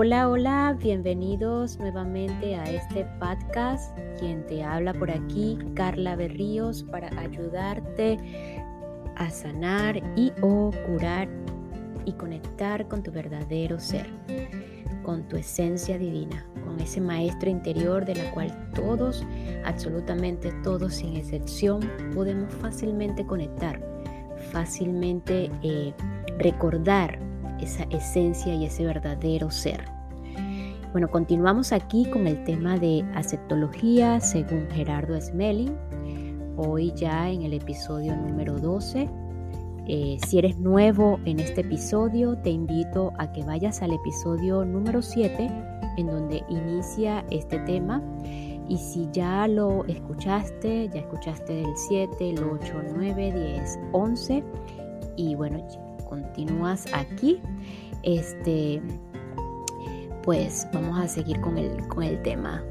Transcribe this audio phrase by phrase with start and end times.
[0.00, 3.98] Hola, hola, bienvenidos nuevamente a este podcast.
[4.20, 8.16] Quien te habla por aquí, Carla Berríos, para ayudarte
[9.16, 11.28] a sanar y o curar
[12.04, 14.06] y conectar con tu verdadero ser,
[15.02, 19.26] con tu esencia divina, con ese maestro interior de la cual todos,
[19.64, 21.80] absolutamente todos sin excepción,
[22.14, 23.82] podemos fácilmente conectar,
[24.52, 25.92] fácilmente eh,
[26.38, 27.27] recordar
[27.60, 29.84] esa esencia y ese verdadero ser.
[30.92, 35.76] Bueno, continuamos aquí con el tema de aceptología según Gerardo Smelling.
[36.56, 39.08] Hoy ya en el episodio número 12.
[39.86, 45.02] Eh, si eres nuevo en este episodio, te invito a que vayas al episodio número
[45.02, 45.50] 7
[45.98, 48.02] en donde inicia este tema.
[48.68, 54.44] Y si ya lo escuchaste, ya escuchaste el 7, el 8, 9, 10, 11
[55.16, 55.66] y bueno,
[56.08, 57.40] continúas aquí,
[58.02, 58.82] este,
[60.22, 62.62] pues vamos a seguir con el, con el tema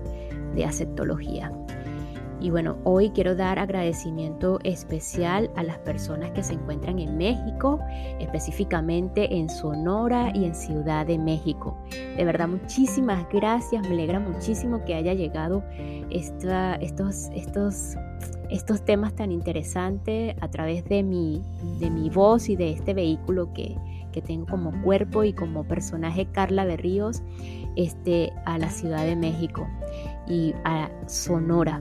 [0.56, 1.52] de aceptología.
[2.40, 7.80] Y bueno, hoy quiero dar agradecimiento especial a las personas que se encuentran en México,
[8.20, 11.76] específicamente en Sonora y en Ciudad de México.
[11.90, 13.82] De verdad, muchísimas gracias.
[13.88, 15.64] Me alegra muchísimo que haya llegado
[16.12, 17.96] esta, estos, estos
[18.50, 21.42] estos temas tan interesantes a través de mi,
[21.80, 23.76] de mi voz y de este vehículo que,
[24.26, 27.22] tengo como cuerpo y como personaje Carla Berríos
[27.76, 29.68] este, a la Ciudad de México
[30.28, 31.80] y a Sonora.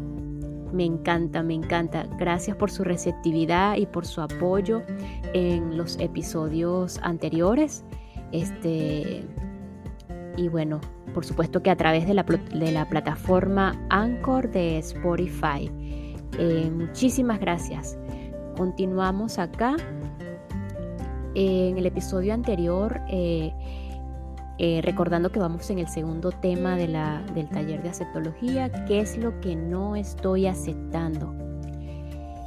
[0.70, 2.06] Me encanta, me encanta.
[2.18, 4.82] Gracias por su receptividad y por su apoyo
[5.32, 7.86] en los episodios anteriores.
[8.32, 9.24] Este,
[10.36, 10.82] y bueno,
[11.14, 15.70] por supuesto que a través de la, de la plataforma Anchor de Spotify.
[16.38, 17.98] Eh, muchísimas gracias.
[18.56, 19.76] Continuamos acá.
[21.38, 23.52] en el episodio anterior, eh,
[24.56, 26.94] eh, recordando que vamos en el segundo tema del
[27.50, 31.34] taller de aceptología, ¿qué es lo que no estoy aceptando?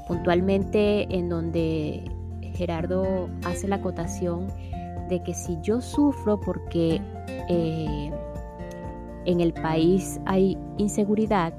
[0.08, 2.04] Puntualmente en donde
[2.56, 4.48] Gerardo hace la acotación
[5.08, 7.00] de que si yo sufro porque
[7.48, 11.54] en el país hay inseguridad,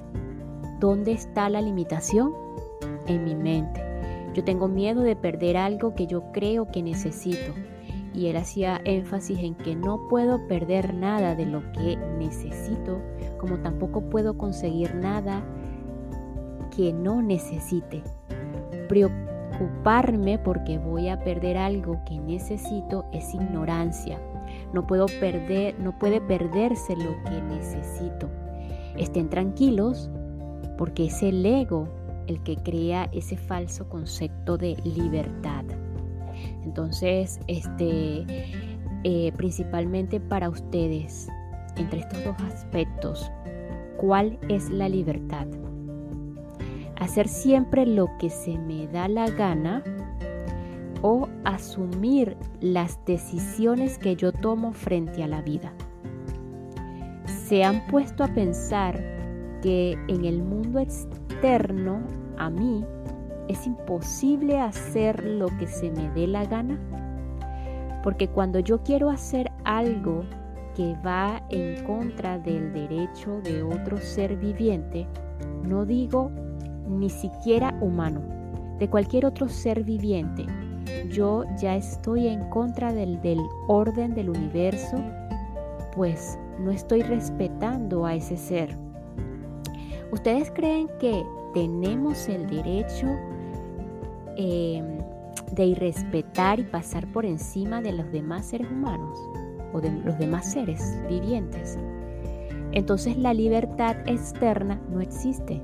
[0.81, 2.33] ¿Dónde está la limitación?
[3.07, 3.85] En mi mente.
[4.33, 7.53] Yo tengo miedo de perder algo que yo creo que necesito.
[8.15, 12.99] Y él hacía énfasis en que no puedo perder nada de lo que necesito,
[13.37, 15.45] como tampoco puedo conseguir nada
[16.75, 18.03] que no necesite.
[18.89, 24.19] Preocuparme porque voy a perder algo que necesito es ignorancia.
[24.73, 28.31] No puedo perder, no puede perderse lo que necesito.
[28.97, 30.11] Estén tranquilos
[30.81, 31.91] porque es el ego
[32.27, 35.63] el que crea ese falso concepto de libertad.
[36.65, 38.25] Entonces, este,
[39.05, 41.29] eh, principalmente para ustedes,
[41.77, 43.31] entre estos dos aspectos,
[43.99, 45.47] ¿cuál es la libertad?
[46.99, 49.85] Hacer siempre lo que se me da la gana
[51.03, 55.75] o asumir las decisiones que yo tomo frente a la vida.
[57.27, 59.20] ¿Se han puesto a pensar
[59.63, 62.01] que en el mundo externo
[62.37, 62.85] a mí
[63.49, 66.79] es imposible hacer lo que se me dé la gana.
[68.03, 70.25] Porque cuando yo quiero hacer algo
[70.75, 75.07] que va en contra del derecho de otro ser viviente,
[75.65, 76.31] no digo
[76.89, 78.23] ni siquiera humano,
[78.79, 80.47] de cualquier otro ser viviente,
[81.11, 84.97] yo ya estoy en contra del, del orden del universo,
[85.95, 88.90] pues no estoy respetando a ese ser
[90.13, 93.07] ¿Ustedes creen que tenemos el derecho
[94.37, 94.99] em,
[95.53, 99.19] de irrespetar y pasar por encima de los demás seres humanos
[99.73, 101.79] o de los demás seres vivientes?
[102.73, 105.61] Entonces la libertad externa no existe.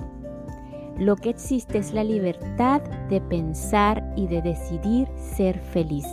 [0.99, 2.81] Lo que existe es la libertad
[3.11, 6.07] de pensar y de decidir ser feliz.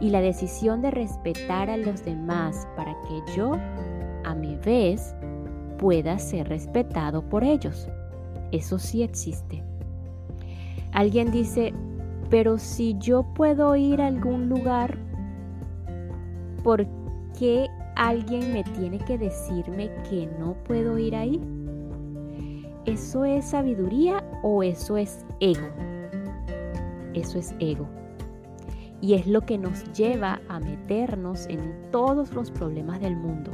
[0.00, 3.52] Y la decisión de respetar a los demás para que yo,
[4.24, 5.14] a mi vez,
[5.78, 7.88] pueda ser respetado por ellos.
[8.52, 9.62] Eso sí existe.
[10.92, 11.72] Alguien dice,
[12.30, 14.96] pero si yo puedo ir a algún lugar,
[16.62, 16.86] ¿por
[17.38, 21.40] qué alguien me tiene que decirme que no puedo ir ahí?
[22.86, 25.68] ¿Eso es sabiduría o eso es ego?
[27.14, 27.88] Eso es ego.
[29.00, 33.50] Y es lo que nos lleva a meternos en todos los problemas del mundo.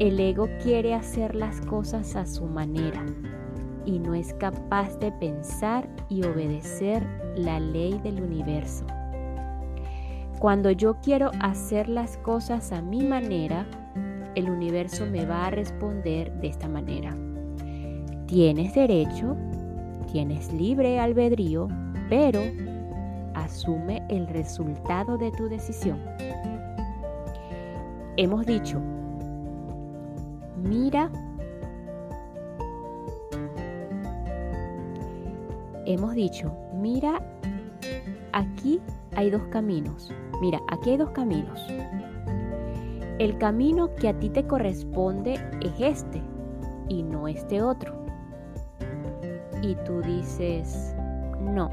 [0.00, 3.06] El ego quiere hacer las cosas a su manera
[3.86, 7.06] y no es capaz de pensar y obedecer
[7.36, 8.84] la ley del universo.
[10.40, 13.66] Cuando yo quiero hacer las cosas a mi manera,
[14.34, 17.16] el universo me va a responder de esta manera.
[18.26, 19.36] Tienes derecho,
[20.10, 21.68] tienes libre albedrío,
[22.08, 22.40] pero
[23.34, 26.00] asume el resultado de tu decisión.
[28.16, 28.80] Hemos dicho,
[30.64, 31.10] mira,
[35.86, 37.22] hemos dicho, mira,
[38.32, 38.80] aquí
[39.14, 40.12] hay dos caminos.
[40.40, 41.60] Mira, aquí hay dos caminos.
[43.18, 46.22] El camino que a ti te corresponde es este
[46.88, 47.94] y no este otro.
[49.62, 50.94] Y tú dices,
[51.40, 51.70] no,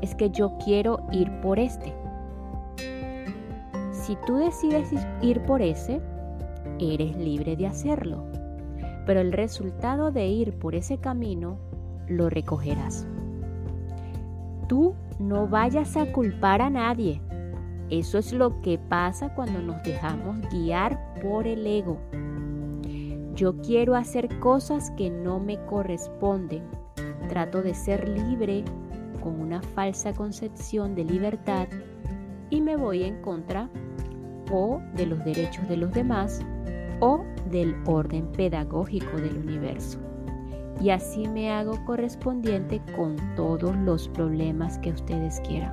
[0.00, 1.94] es que yo quiero ir por este.
[3.92, 4.92] Si tú decides
[5.22, 6.02] ir por ese,
[6.78, 8.24] eres libre de hacerlo,
[9.06, 11.58] pero el resultado de ir por ese camino
[12.08, 13.06] lo recogerás.
[14.68, 17.20] Tú no vayas a culpar a nadie.
[17.90, 21.98] Eso es lo que pasa cuando nos dejamos guiar por el ego.
[23.34, 26.62] Yo quiero hacer cosas que no me corresponden.
[27.28, 28.64] Trato de ser libre
[29.22, 31.68] con una falsa concepción de libertad
[32.50, 33.68] y me voy en contra
[34.52, 36.40] o de los derechos de los demás
[37.00, 39.98] o del orden pedagógico del universo
[40.80, 45.72] y así me hago correspondiente con todos los problemas que ustedes quieran.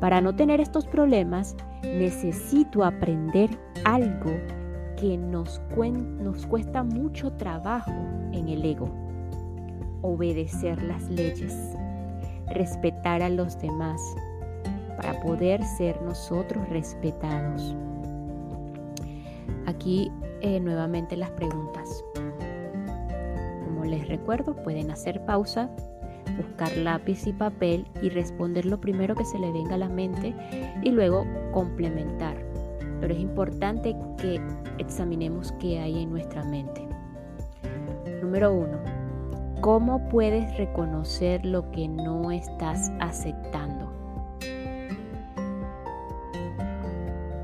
[0.00, 3.50] Para no tener estos problemas, necesito aprender
[3.84, 4.32] algo
[4.96, 7.92] que nos, nos cuesta mucho trabajo
[8.32, 8.88] en el ego.
[10.02, 11.56] Obedecer las leyes,
[12.48, 14.00] respetar a los demás,
[14.96, 17.74] para poder ser nosotros respetados.
[19.66, 20.10] Aquí
[20.40, 22.04] eh, nuevamente las preguntas
[23.86, 25.70] les recuerdo, pueden hacer pausa,
[26.36, 30.34] buscar lápiz y papel y responder lo primero que se le venga a la mente
[30.82, 32.36] y luego complementar.
[33.00, 34.40] Pero es importante que
[34.78, 36.86] examinemos qué hay en nuestra mente.
[38.22, 38.78] Número uno,
[39.60, 43.63] ¿cómo puedes reconocer lo que no estás aceptando?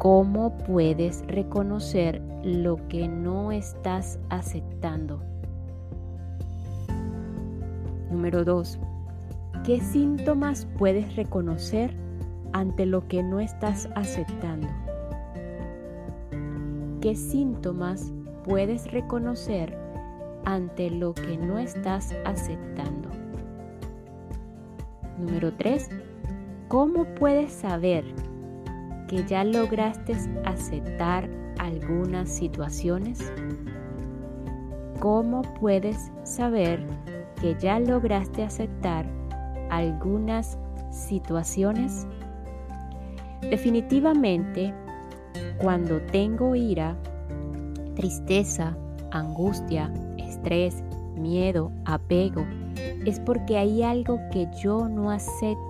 [0.00, 5.20] ¿Cómo puedes reconocer lo que no estás aceptando?
[8.10, 8.78] Número 2.
[9.62, 11.94] ¿Qué síntomas puedes reconocer
[12.54, 14.68] ante lo que no estás aceptando?
[17.02, 18.10] ¿Qué síntomas
[18.44, 19.76] puedes reconocer
[20.46, 23.10] ante lo que no estás aceptando?
[25.18, 25.90] Número 3.
[26.68, 28.29] ¿Cómo puedes saber
[29.10, 30.14] que ya lograste
[30.44, 31.28] aceptar
[31.58, 33.18] algunas situaciones?
[35.00, 36.86] ¿Cómo puedes saber
[37.40, 39.06] que ya lograste aceptar
[39.68, 40.56] algunas
[40.92, 42.06] situaciones?
[43.40, 44.72] Definitivamente,
[45.60, 46.96] cuando tengo ira,
[47.96, 48.76] tristeza,
[49.10, 50.84] angustia, estrés,
[51.16, 52.46] miedo, apego,
[53.04, 55.69] es porque hay algo que yo no acepto.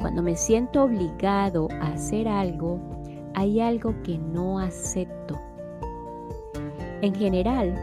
[0.00, 2.80] Cuando me siento obligado a hacer algo,
[3.34, 5.38] hay algo que no acepto.
[7.02, 7.74] En general,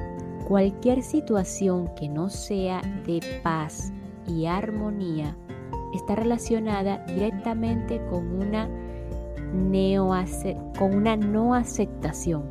[0.47, 3.91] Cualquier situación que no sea de paz
[4.25, 5.35] y armonía
[5.93, 8.69] está relacionada directamente con una,
[10.79, 12.47] con una no aceptación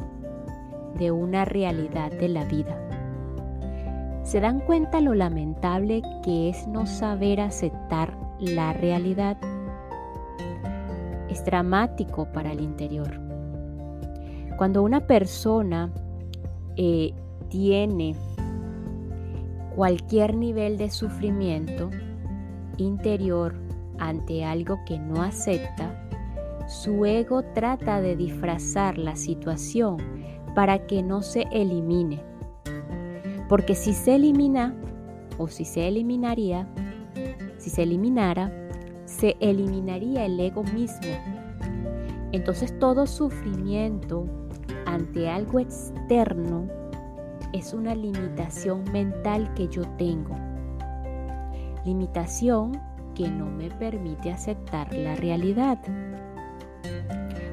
[0.99, 2.79] de una realidad de la vida.
[4.25, 9.39] ¿Se dan cuenta lo lamentable que es no saber aceptar la realidad?
[11.45, 13.21] Dramático para el interior.
[14.57, 15.93] Cuando una persona
[16.77, 17.13] eh,
[17.49, 18.15] tiene
[19.75, 21.91] cualquier nivel de sufrimiento
[22.79, 23.55] interior
[23.99, 26.09] ante algo que no acepta,
[26.67, 29.99] su ego trata de disfrazar la situación
[30.55, 32.23] para que no se elimine.
[33.49, 34.75] Porque si se elimina,
[35.39, 36.67] o si se eliminaría,
[37.59, 38.66] si se eliminara,
[39.07, 41.09] se eliminaría el ego mismo.
[42.33, 44.27] Entonces todo sufrimiento
[44.85, 46.69] ante algo externo
[47.53, 50.37] es una limitación mental que yo tengo.
[51.85, 52.79] Limitación
[53.15, 55.79] que no me permite aceptar la realidad.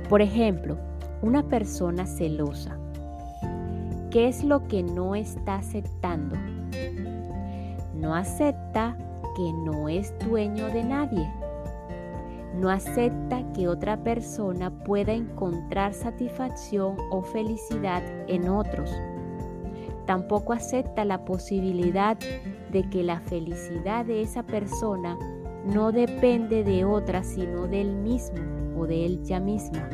[0.10, 0.78] Por ejemplo,
[1.22, 2.78] una persona celosa.
[4.10, 6.36] ¿Qué es lo que no está aceptando?
[7.96, 8.98] No acepta
[9.36, 11.43] que no es dueño de nadie.
[12.54, 18.90] No acepta que otra persona pueda encontrar satisfacción o felicidad en otros
[20.06, 22.18] Tampoco acepta la posibilidad
[22.72, 25.18] de que la felicidad de esa persona
[25.66, 28.42] no depende de otra sino del mismo
[28.78, 29.90] o de él ya misma.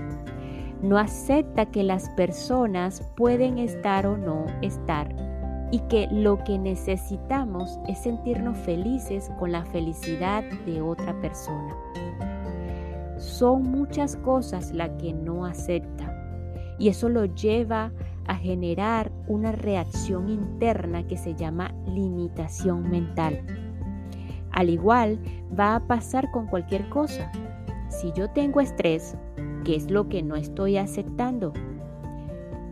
[0.81, 5.13] No acepta que las personas pueden estar o no estar
[5.71, 11.75] y que lo que necesitamos es sentirnos felices con la felicidad de otra persona.
[13.19, 16.15] Son muchas cosas las que no acepta
[16.79, 17.91] y eso lo lleva
[18.25, 23.41] a generar una reacción interna que se llama limitación mental.
[24.51, 25.19] Al igual
[25.57, 27.31] va a pasar con cualquier cosa.
[27.89, 29.17] Si yo tengo estrés,
[29.65, 31.53] ¿qué es lo que no estoy aceptando?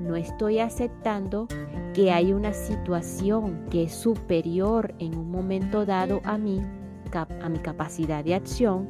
[0.01, 1.48] No estoy aceptando
[1.94, 6.63] que hay una situación que es superior en un momento dado a mí,
[7.42, 8.88] a mi capacidad de acción,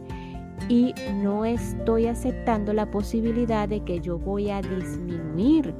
[0.69, 5.73] y no estoy aceptando la posibilidad de que yo voy a disminuir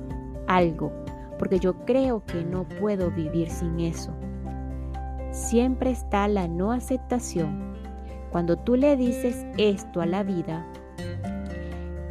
[0.48, 0.92] algo,
[1.38, 4.14] porque yo creo que no puedo vivir sin eso.
[5.32, 7.76] Siempre está la no aceptación.
[8.32, 10.66] Cuando tú le dices esto a la vida,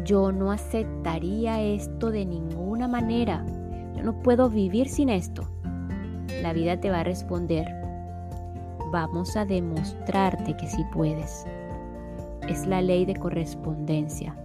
[0.05, 3.45] yo no aceptaría esto de ninguna manera.
[3.97, 5.49] Yo no puedo vivir sin esto.
[6.43, 7.67] La vida te va a responder,
[8.93, 11.45] vamos a demostrarte que sí puedes.
[12.49, 14.37] Es la ley de correspondencia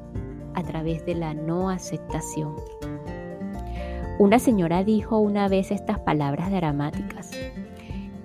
[0.53, 2.55] a través de la no aceptación.
[4.19, 7.31] Una señora dijo una vez estas palabras dramáticas.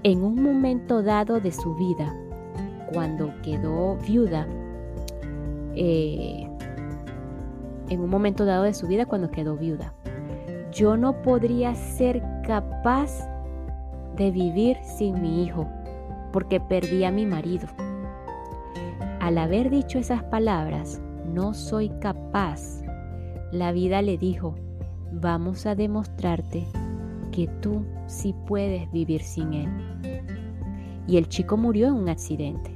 [0.02, 2.14] En un momento dado de su vida,
[2.92, 4.47] cuando quedó viuda,
[5.75, 6.49] eh,
[7.88, 9.92] en un momento dado de su vida cuando quedó viuda,
[10.73, 13.28] yo no podría ser capaz
[14.16, 15.66] de vivir sin mi hijo
[16.33, 17.68] porque perdí a mi marido.
[19.26, 21.02] Al haber dicho esas palabras,
[21.35, 22.80] no soy capaz,
[23.50, 24.54] la vida le dijo,
[25.11, 26.64] vamos a demostrarte
[27.33, 29.68] que tú sí puedes vivir sin él.
[31.09, 32.71] Y el chico murió en un accidente.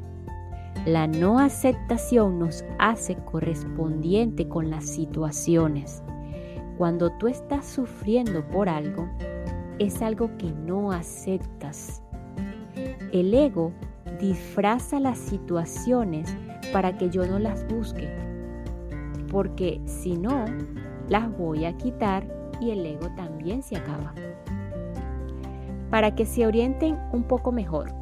[0.86, 6.02] La no aceptación nos hace correspondiente con las situaciones.
[6.78, 9.08] Cuando tú estás sufriendo por algo,
[9.78, 12.02] es algo que no aceptas.
[13.12, 13.70] El ego
[14.20, 16.34] disfraza las situaciones
[16.72, 18.08] para que yo no las busque,
[19.30, 20.44] porque si no,
[21.08, 22.26] las voy a quitar
[22.60, 24.14] y el ego también se acaba.
[25.90, 27.92] Para que se orienten un poco mejor,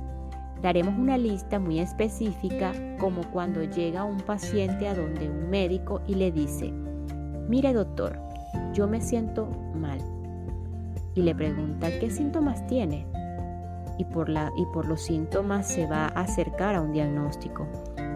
[0.61, 6.15] daremos una lista muy específica como cuando llega un paciente a donde un médico y
[6.15, 6.73] le dice,
[7.49, 8.19] mire doctor,
[8.75, 9.99] yo me siento mal.
[11.15, 13.07] Y le pregunta, ¿qué síntomas tiene?
[13.99, 17.67] Y por, la, y por los síntomas se va a acercar a un diagnóstico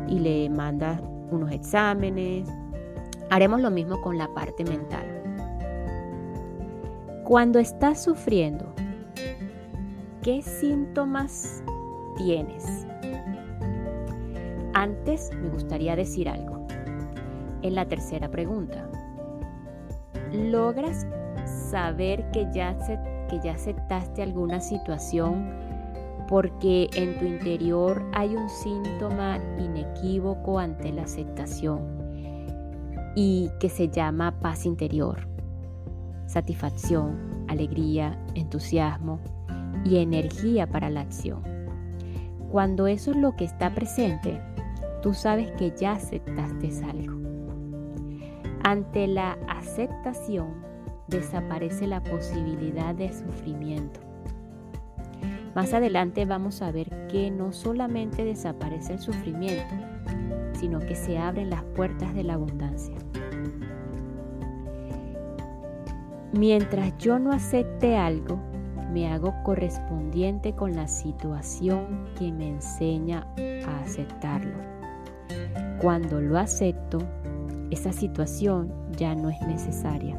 [0.09, 2.49] y le manda unos exámenes,
[3.33, 5.07] Haremos lo mismo con la parte mental.
[7.25, 8.67] Cuando estás sufriendo,
[10.21, 11.65] ¿qué síntomas
[12.19, 12.87] tienes?
[14.75, 16.67] Antes me gustaría decir algo.
[17.63, 18.87] En la tercera pregunta,
[20.31, 21.07] ¿logras
[21.47, 22.77] saber que ya,
[23.31, 25.62] que ya aceptaste alguna situación
[26.33, 32.01] porque en tu interior hay un síntoma inequívoco ante la aceptación?
[33.15, 35.29] y que se llama paz interior,
[36.25, 39.21] satisfacción, alegría, entusiasmo
[39.85, 41.43] y energía para la acción.
[42.51, 44.41] Cuando eso es lo que está presente,
[45.03, 47.21] tú sabes que ya aceptaste algo.
[48.65, 50.55] Ante la aceptación
[51.09, 54.12] desaparece la posibilidad de sufrimiento.
[55.55, 59.75] Más adelante vamos a ver que no solamente desaparece el sufrimiento,
[60.55, 62.95] sino que se abren las puertas de la abundancia.
[66.33, 68.41] Mientras yo no acepte algo,
[68.91, 73.27] me hago correspondiente con la situación que me enseña
[73.67, 74.57] a aceptarlo.
[75.83, 76.99] Cuando lo acepto,
[77.71, 80.19] esa situación ya no es necesaria.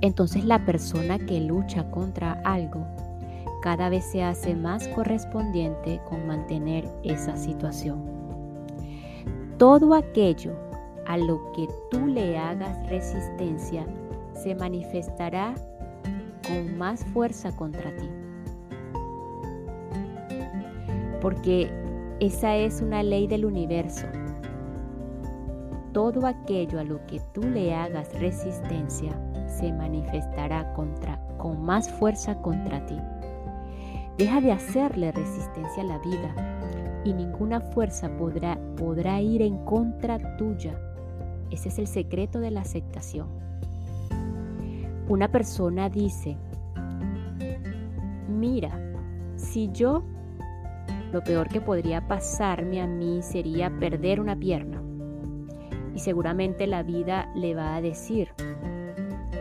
[0.00, 2.86] Entonces la persona que lucha contra algo
[3.66, 8.00] cada vez se hace más correspondiente con mantener esa situación.
[9.58, 10.52] Todo aquello
[11.04, 13.84] a lo que tú le hagas resistencia
[14.34, 15.52] se manifestará
[16.46, 18.08] con más fuerza contra ti.
[21.20, 21.68] Porque
[22.20, 24.06] esa es una ley del universo.
[25.92, 29.10] Todo aquello a lo que tú le hagas resistencia
[29.48, 32.96] se manifestará contra, con más fuerza contra ti.
[34.18, 40.36] Deja de hacerle resistencia a la vida y ninguna fuerza podrá, podrá ir en contra
[40.38, 40.80] tuya.
[41.50, 43.28] Ese es el secreto de la aceptación.
[45.08, 46.38] Una persona dice,
[48.28, 48.70] mira,
[49.36, 50.02] si yo
[51.12, 54.82] lo peor que podría pasarme a mí sería perder una pierna.
[55.94, 58.28] Y seguramente la vida le va a decir,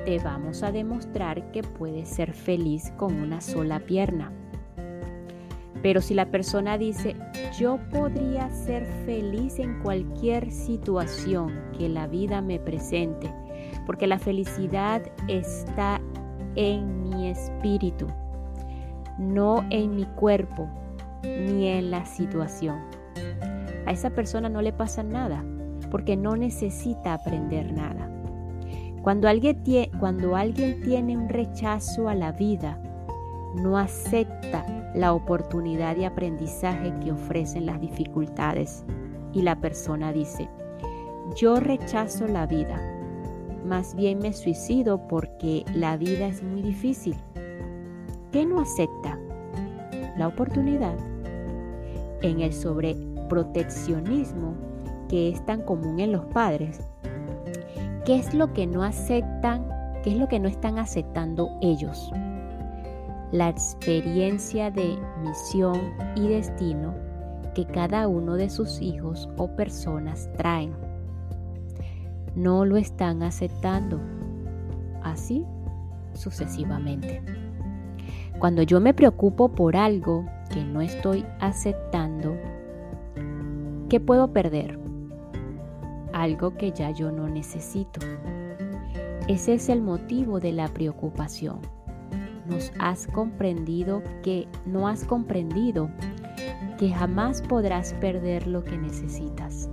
[0.05, 4.32] te vamos a demostrar que puedes ser feliz con una sola pierna.
[5.86, 7.15] Pero si la persona dice,
[7.60, 13.32] yo podría ser feliz en cualquier situación que la vida me presente,
[13.86, 16.01] porque la felicidad está
[16.56, 18.08] en mi espíritu,
[19.20, 20.68] no en mi cuerpo
[21.22, 22.80] ni en la situación.
[23.86, 25.46] A esa persona no le pasa nada,
[25.92, 28.10] porque no necesita aprender nada.
[29.04, 32.80] Cuando alguien, tiene, cuando alguien tiene un rechazo a la vida,
[33.56, 38.84] no acepta la oportunidad de aprendizaje que ofrecen las dificultades
[39.34, 40.48] y la persona dice,
[41.36, 42.80] yo rechazo la vida,
[43.66, 47.16] más bien me suicido porque la vida es muy difícil.
[48.32, 49.20] ¿Qué no acepta?
[50.18, 50.96] La oportunidad.
[52.22, 54.54] En el sobreproteccionismo
[55.10, 56.80] que es tan común en los padres,
[58.06, 59.68] ¿qué es lo que no aceptan?
[60.04, 62.12] ¿Qué es lo que no están aceptando ellos?
[63.36, 66.96] La experiencia de misión y destino
[67.54, 70.72] que cada uno de sus hijos o personas traen.
[72.34, 74.00] No lo están aceptando.
[75.04, 75.44] Así
[76.13, 77.22] sucesivamente.
[78.39, 82.38] Cuando yo me preocupo por algo que no estoy aceptando,
[83.89, 84.80] ¿qué puedo perder?
[86.13, 88.00] algo que ya yo no necesito.
[89.27, 91.75] Ese es el motivo de la preocupación.
[92.48, 95.90] Nos has comprendido que no has comprendido
[96.78, 99.70] que jamás podrás perder lo que necesitas.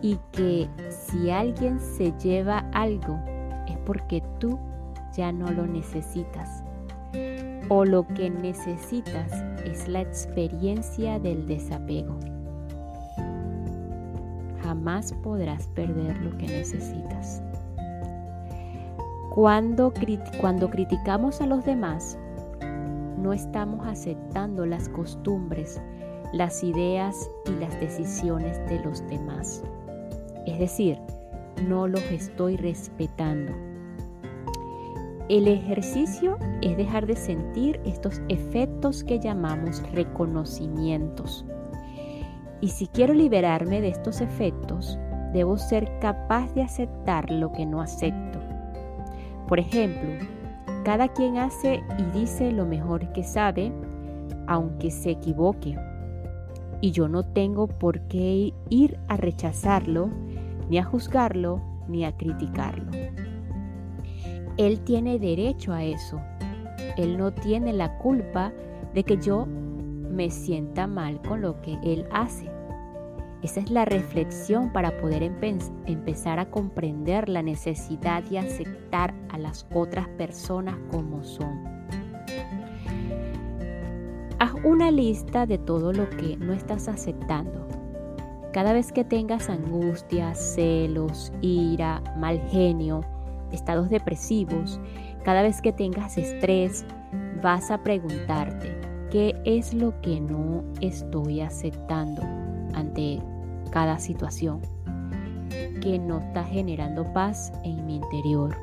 [0.00, 3.18] Y que si alguien se lleva algo
[3.68, 4.58] es porque tú
[5.16, 6.64] ya no lo necesitas.
[7.68, 9.32] O lo que necesitas
[9.64, 12.18] es la experiencia del desapego
[14.72, 17.41] jamás podrás perder lo que necesitas.
[19.34, 22.18] Cuando, criticamos a los demás,
[23.18, 25.80] no estamos aceptando las costumbres,
[26.32, 29.62] las ideas y las decisiones de los demás.
[30.46, 30.98] Es decir,
[31.66, 33.52] no los estoy respetando.
[35.28, 41.46] El ejercicio es dejar de sentir estos efectos que llamamos reconocimientos
[42.62, 44.98] y si quiero liberarme de estos efectos,
[45.32, 48.41] debo ser capaz de aceptar lo que no acepto.
[49.48, 50.26] Por ejemplo,
[50.84, 53.72] cada quien hace y dice lo mejor que sabe,
[54.46, 55.76] aunque se equivoque.
[56.80, 60.10] Y yo no tengo por qué ir a rechazarlo,
[60.68, 62.90] ni a juzgarlo, ni a criticarlo.
[64.56, 66.20] Él tiene derecho a eso.
[66.96, 68.52] Él no tiene la culpa
[68.94, 72.51] de que yo me sienta mal con lo que él hace.
[73.42, 79.66] Esa es la reflexión para poder empezar a comprender la necesidad de aceptar a las
[79.74, 81.64] otras personas como son.
[84.38, 87.66] Haz una lista de todo lo que no estás aceptando.
[88.52, 93.00] Cada vez que tengas angustia, celos, ira, mal genio,
[93.50, 94.78] estados depresivos,
[95.24, 96.84] cada vez que tengas estrés,
[97.42, 102.41] vas a preguntarte, ¿qué es lo que no estoy aceptando
[102.74, 103.20] ante
[103.70, 104.60] cada situación
[105.80, 108.56] que no está generando paz en mi interior.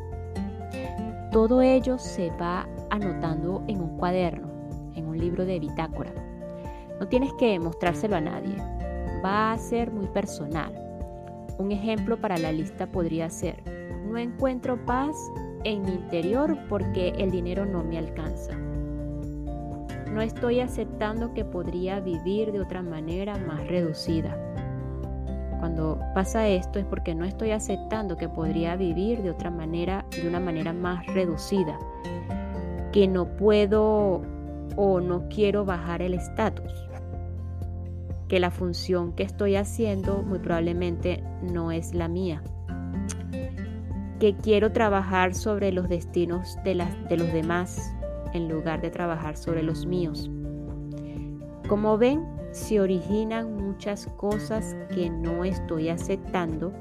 [1.31, 4.47] Todo ello se va anotando en un cuaderno,
[4.95, 6.11] en un libro de bitácora.
[6.99, 8.55] No tienes que mostrárselo a nadie.
[9.23, 10.73] Va a ser muy personal.
[11.57, 13.61] Un ejemplo para la lista podría ser,
[14.09, 15.15] no encuentro paz
[15.65, 18.57] en mi interior porque el dinero no me alcanza.
[20.13, 24.37] No estoy aceptando que podría vivir de otra manera más reducida.
[25.59, 30.27] Cuando pasa esto es porque no estoy aceptando que podría vivir de otra manera, de
[30.27, 31.77] una manera más reducida,
[32.91, 34.21] que no puedo
[34.77, 36.71] o no quiero bajar el estatus,
[38.29, 42.41] que la función que estoy haciendo muy probablemente no es la mía,
[44.19, 47.93] que quiero trabajar sobre los destinos de, las, de los demás
[48.33, 50.29] en lugar de trabajar sobre los míos.
[51.67, 56.73] Como ven, se originan muchas cosas que no estoy aceptando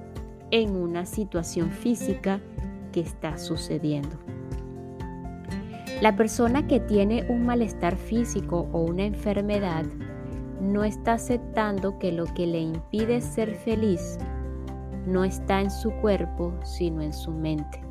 [0.51, 2.41] en una situación física
[2.93, 4.17] que está sucediendo.
[6.01, 9.85] La persona que tiene un malestar físico o una enfermedad
[10.61, 14.19] no está aceptando que lo que le impide ser feliz
[15.07, 17.88] no está en su cuerpo, sino en su mente.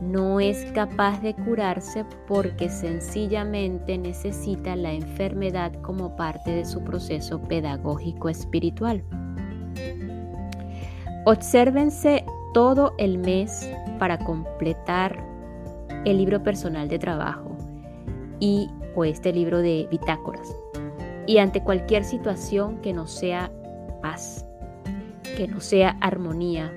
[0.00, 7.40] No es capaz de curarse porque sencillamente necesita la enfermedad como parte de su proceso
[7.40, 9.02] pedagógico espiritual.
[11.24, 15.24] Obsérvense todo el mes para completar
[16.04, 17.56] el libro personal de trabajo
[18.40, 20.54] y o este libro de bitácoras.
[21.26, 23.50] Y ante cualquier situación que no sea
[24.02, 24.46] paz,
[25.36, 26.72] que no sea armonía,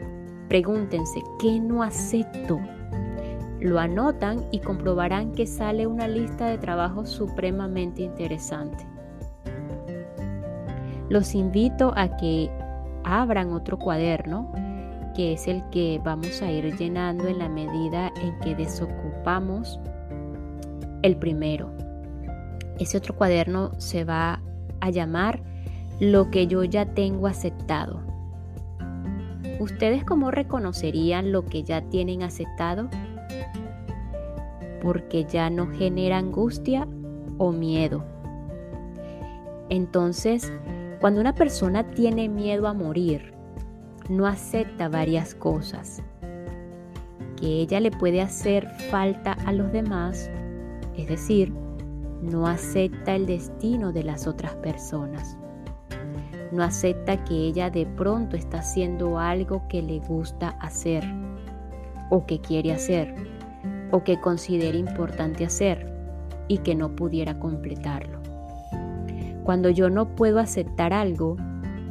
[0.48, 2.60] pregúntense, ¿qué no acepto?
[3.60, 8.86] Lo anotan y comprobarán que sale una lista de trabajo supremamente interesante.
[11.10, 12.52] Los invito a que
[13.04, 14.52] abran otro cuaderno,
[15.16, 19.80] que es el que vamos a ir llenando en la medida en que desocupamos
[21.02, 21.72] el primero.
[22.80, 24.42] Ese otro cuaderno se va
[24.82, 25.42] a llamar
[26.00, 28.02] lo que yo ya tengo aceptado.
[29.60, 32.90] ¿Ustedes cómo reconocerían lo que ya tienen aceptado?
[34.82, 36.88] Porque ya no genera angustia
[37.38, 38.04] o miedo.
[39.70, 40.52] Entonces,
[41.00, 43.34] cuando una persona tiene miedo a morir,
[44.10, 46.02] no acepta varias cosas
[47.36, 50.30] que ella le puede hacer falta a los demás,
[50.98, 51.54] es decir,
[52.22, 55.38] no acepta el destino de las otras personas.
[56.52, 61.04] No acepta que ella de pronto está haciendo algo que le gusta hacer
[62.10, 63.27] o que quiere hacer
[63.92, 65.92] o que considere importante hacer
[66.48, 68.20] y que no pudiera completarlo.
[69.44, 71.38] Cuando yo no puedo aceptar algo,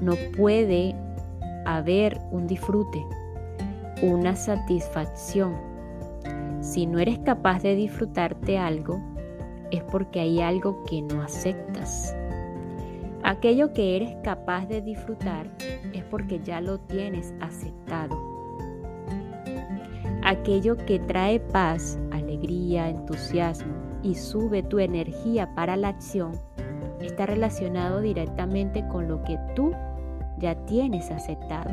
[0.00, 0.94] no puede
[1.64, 3.04] haber un disfrute,
[4.02, 5.54] una satisfacción.
[6.60, 9.00] Si no eres capaz de disfrutarte algo,
[9.70, 12.14] es porque hay algo que no aceptas.
[13.22, 15.48] Aquello que eres capaz de disfrutar
[15.92, 18.35] es porque ya lo tienes aceptado
[20.26, 26.32] aquello que trae paz, alegría, entusiasmo y sube tu energía para la acción,
[27.00, 29.70] está relacionado directamente con lo que tú
[30.38, 31.70] ya tienes aceptado,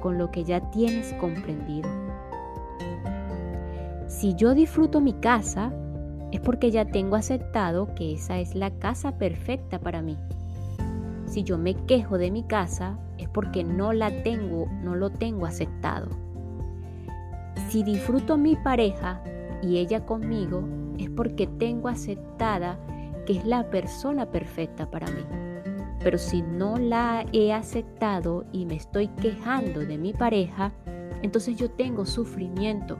[0.00, 1.88] con lo que ya tienes comprendido.
[4.08, 5.72] Si yo disfruto mi casa,
[6.32, 10.18] es porque ya tengo aceptado que esa es la casa perfecta para mí.
[11.26, 15.46] Si yo me quejo de mi casa, es porque no la tengo, no lo tengo
[15.46, 16.27] aceptado.
[17.66, 19.22] Si disfruto mi pareja
[19.62, 20.62] y ella conmigo,
[20.98, 22.78] es porque tengo aceptada
[23.26, 25.24] que es la persona perfecta para mí.
[26.02, 30.72] Pero si no la he aceptado y me estoy quejando de mi pareja,
[31.22, 32.96] entonces yo tengo sufrimiento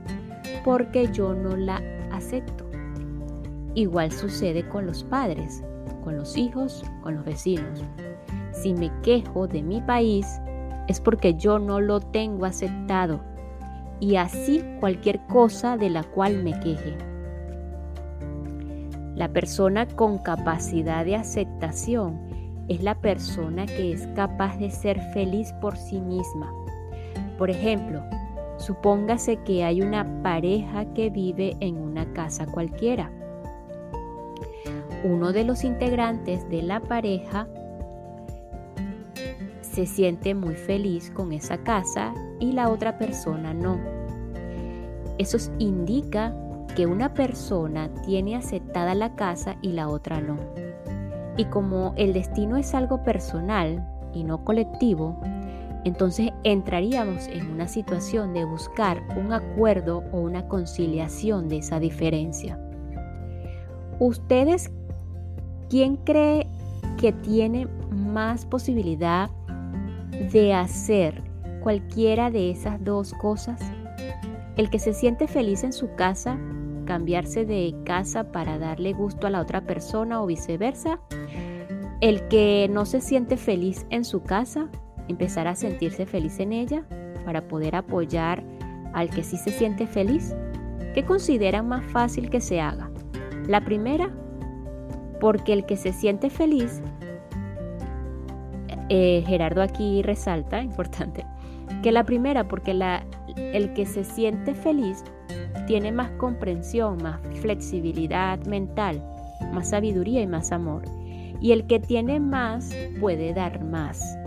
[0.63, 2.65] porque yo no la acepto.
[3.73, 5.63] Igual sucede con los padres,
[6.03, 7.81] con los hijos, con los vecinos.
[8.51, 10.27] Si me quejo de mi país,
[10.87, 13.28] es porque yo no lo tengo aceptado
[13.99, 16.95] y así cualquier cosa de la cual me queje.
[19.15, 22.19] La persona con capacidad de aceptación
[22.69, 26.53] es la persona que es capaz de ser feliz por sí misma.
[27.37, 28.01] Por ejemplo,
[28.57, 33.11] supóngase que hay una pareja que vive en una casa cualquiera.
[35.03, 37.47] Uno de los integrantes de la pareja
[39.71, 43.79] se siente muy feliz con esa casa y la otra persona no.
[45.17, 46.33] Eso indica
[46.75, 50.37] que una persona tiene aceptada la casa y la otra no.
[51.37, 55.19] Y como el destino es algo personal y no colectivo,
[55.85, 62.59] entonces entraríamos en una situación de buscar un acuerdo o una conciliación de esa diferencia.
[63.99, 64.71] ¿Ustedes
[65.69, 66.47] quién cree
[66.97, 69.29] que tiene más posibilidad
[70.31, 71.23] de hacer
[71.61, 73.59] cualquiera de esas dos cosas?
[74.57, 76.37] El que se siente feliz en su casa,
[76.85, 80.99] cambiarse de casa para darle gusto a la otra persona o viceversa.
[82.01, 84.69] El que no se siente feliz en su casa,
[85.07, 86.83] empezar a sentirse feliz en ella
[87.25, 88.43] para poder apoyar
[88.93, 90.35] al que sí se siente feliz.
[90.93, 92.89] ¿Qué consideran más fácil que se haga?
[93.47, 94.11] La primera,
[95.19, 96.81] porque el que se siente feliz
[98.89, 101.25] eh, Gerardo aquí resalta, importante,
[101.83, 105.03] que la primera, porque el que se siente feliz
[105.67, 109.03] tiene más comprensión, más flexibilidad mental,
[109.53, 110.83] más sabiduría y más amor.
[111.41, 114.17] Y el que tiene más puede dar más.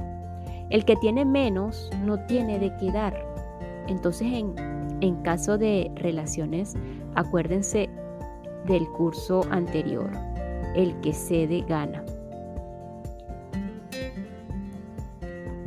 [0.71, 3.15] El que tiene menos no tiene de qué dar.
[3.89, 4.55] Entonces, en,
[5.01, 6.75] en caso de relaciones,
[7.15, 7.91] acuérdense
[8.67, 10.11] del curso anterior.
[10.75, 12.03] El que cede gana.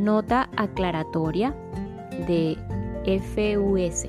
[0.05, 1.55] Nota aclaratoria
[2.27, 2.55] de
[3.05, 4.07] FUS.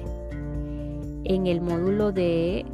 [1.25, 2.67] en el módulo de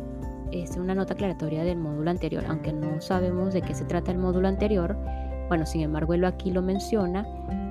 [0.50, 4.18] es una nota aclaratoria del módulo anterior, aunque no sabemos de qué se trata el
[4.18, 4.96] módulo anterior.
[5.46, 7.24] Bueno, sin embargo, él aquí lo menciona,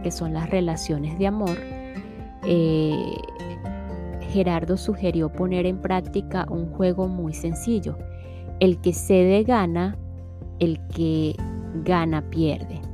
[0.03, 1.57] que son las relaciones de amor.
[2.45, 3.17] Eh,
[4.29, 7.97] Gerardo sugirió poner en práctica un juego muy sencillo.
[8.61, 9.97] El que cede gana,
[10.59, 11.35] el que
[11.83, 12.90] gana pierde.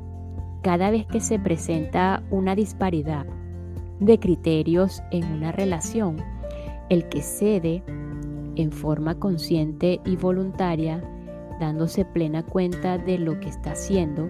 [0.61, 3.25] Cada vez que se presenta una disparidad
[3.99, 6.17] de criterios en una relación,
[6.89, 7.83] el que cede
[8.55, 11.03] en forma consciente y voluntaria,
[11.59, 14.29] dándose plena cuenta de lo que está haciendo,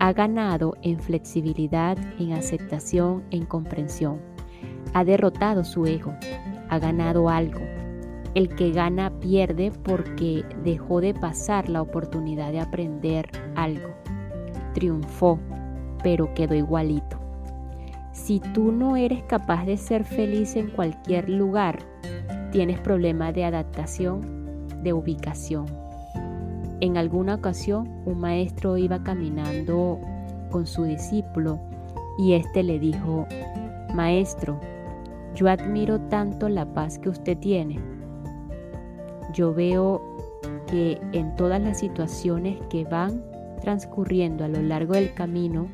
[0.00, 4.18] ha ganado en flexibilidad, en aceptación, en comprensión.
[4.94, 6.14] Ha derrotado su ego,
[6.68, 7.60] ha ganado algo.
[8.34, 13.90] El que gana pierde porque dejó de pasar la oportunidad de aprender algo.
[14.72, 15.38] Triunfó,
[16.02, 17.18] pero quedó igualito.
[18.12, 21.78] Si tú no eres capaz de ser feliz en cualquier lugar,
[22.52, 25.66] tienes problemas de adaptación, de ubicación.
[26.80, 30.00] En alguna ocasión, un maestro iba caminando
[30.50, 31.60] con su discípulo
[32.18, 33.26] y éste le dijo,
[33.94, 34.60] Maestro,
[35.34, 37.78] yo admiro tanto la paz que usted tiene.
[39.32, 40.00] Yo veo
[40.66, 43.22] que en todas las situaciones que van
[43.60, 45.68] transcurriendo a lo largo del camino,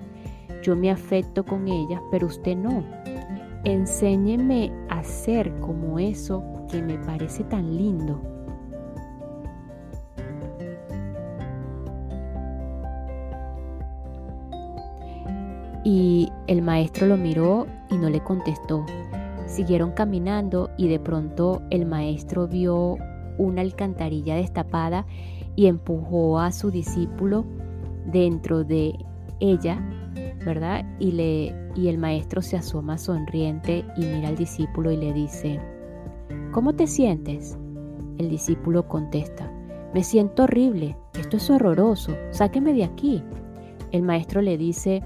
[0.67, 2.83] yo me afecto con ellas, pero usted no.
[3.63, 8.21] Enséñeme a ser como eso que me parece tan lindo.
[15.85, 18.85] Y el maestro lo miró y no le contestó.
[19.47, 22.97] Siguieron caminando y de pronto el maestro vio
[23.39, 25.07] una alcantarilla destapada
[25.55, 27.45] y empujó a su discípulo
[28.11, 28.99] dentro de
[29.39, 29.81] ella,
[30.47, 30.87] ¿verdad?
[30.99, 31.53] Y,
[31.89, 35.61] el maestro se asoma sonriente y mira al discípulo y le dice,
[36.53, 37.59] ¿Cómo te sientes?
[38.17, 39.53] El discípulo contesta,
[39.93, 43.23] me siento horrible, esto es horroroso, sáqueme de aquí.
[43.93, 45.03] El maestro le dice,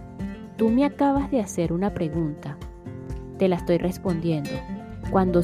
[0.56, 2.56] tú me acabas de hacer una pregunta,
[3.38, 4.50] te la estoy respondiendo.
[5.10, 5.40] Cuando,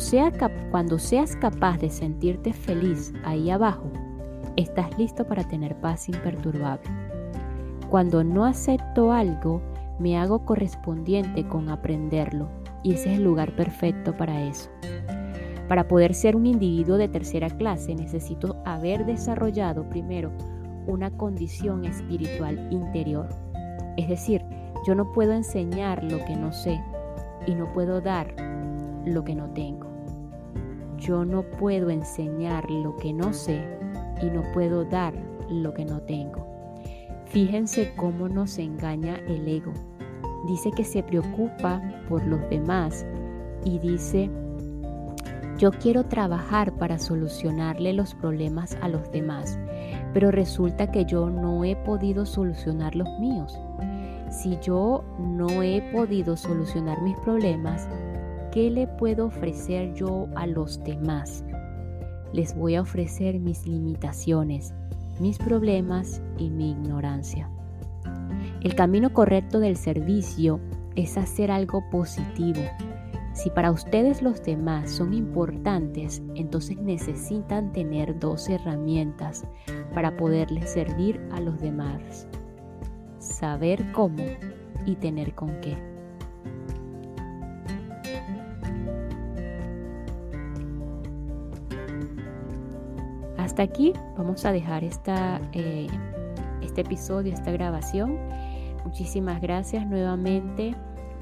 [0.70, 3.90] cuando seas capaz de sentirte feliz ahí abajo,
[4.56, 6.88] estás listo para tener paz imperturbable.
[7.90, 9.60] Cuando no acepto algo,
[9.98, 12.48] me hago correspondiente con aprenderlo
[12.82, 14.70] y ese es el lugar perfecto para eso.
[15.68, 20.30] Para poder ser un individuo de tercera clase necesito haber desarrollado primero
[20.86, 23.28] una condición espiritual interior.
[23.96, 24.44] Es decir,
[24.86, 26.80] yo no puedo enseñar lo que no sé
[27.46, 28.34] y no puedo dar
[29.04, 29.86] lo que no tengo.
[30.98, 33.60] Yo no puedo enseñar lo que no sé
[34.22, 35.14] y no puedo dar
[35.48, 36.55] lo que no tengo.
[37.36, 39.74] Fíjense cómo nos engaña el ego.
[40.46, 43.04] Dice que se preocupa por los demás
[43.62, 44.30] y dice
[45.58, 49.58] yo quiero trabajar para solucionarle los problemas a los demás,
[50.14, 53.54] pero resulta que yo no he podido solucionar los míos.
[54.30, 57.86] Si yo no he podido solucionar mis problemas,
[58.50, 61.44] ¿qué le puedo ofrecer yo a los demás?
[62.32, 64.72] Les voy a ofrecer mis limitaciones,
[65.20, 67.50] mis problemas y mi ignorancia.
[68.60, 70.60] El camino correcto del servicio
[70.94, 72.62] es hacer algo positivo,
[73.36, 79.44] si para ustedes los demás son importantes, entonces necesitan tener dos herramientas
[79.92, 82.26] para poderles servir a los demás.
[83.18, 84.24] Saber cómo
[84.86, 85.76] y tener con qué.
[93.56, 95.86] Hasta aquí vamos a dejar esta, eh,
[96.60, 98.18] este episodio, esta grabación.
[98.84, 100.74] Muchísimas gracias nuevamente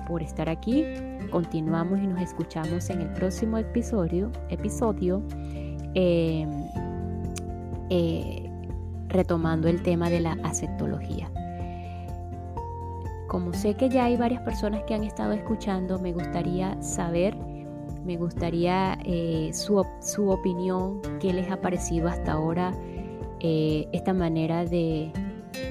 [0.08, 0.84] por estar aquí.
[1.30, 5.22] Continuamos y nos escuchamos en el próximo episodio, episodio
[5.94, 6.50] em,
[7.90, 8.50] eh,
[9.06, 11.30] retomando el tema de la aceptología.
[13.28, 17.36] Como sé que ya hay varias personas que han estado escuchando, me gustaría saber,
[18.04, 22.72] me gustaría eh, su, su, opinión, qué les ha parecido hasta ahora
[23.40, 25.10] eh, esta manera de,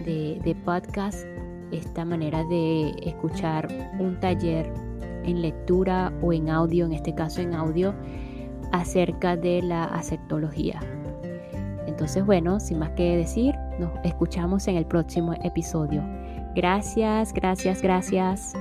[0.06, 1.26] de, de podcast
[1.74, 3.68] esta manera de escuchar
[4.00, 4.72] un taller
[5.24, 7.94] en lectura o en audio, en este caso en audio,
[8.72, 10.80] acerca de la aceptología.
[11.88, 16.04] Entonces, bueno, sin más que decir, nos escuchamos en el próximo episodio.
[16.56, 18.54] Gracias, gracias, gracias.